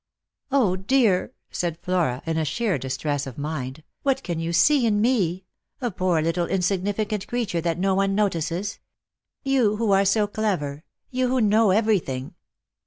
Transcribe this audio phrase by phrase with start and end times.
[0.51, 5.45] "0, dear," said Flora, in sheer distress of mind," what can you see in me—
[5.79, 8.79] a poor little insignificant creature that no one notices?
[9.43, 12.33] You who are so clever— you who know every thing."